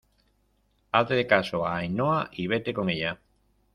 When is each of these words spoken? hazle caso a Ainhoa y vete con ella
hazle 0.95 1.23
caso 1.33 1.57
a 1.63 1.71
Ainhoa 1.79 2.19
y 2.41 2.43
vete 2.51 2.71
con 2.77 2.85
ella 2.93 3.11